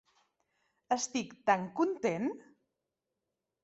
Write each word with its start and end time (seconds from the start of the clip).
Estic 0.97 1.37
tan 1.51 1.69
content! 1.83 2.29